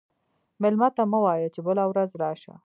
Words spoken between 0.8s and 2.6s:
ته مه وایه چې بله ورځ راشه.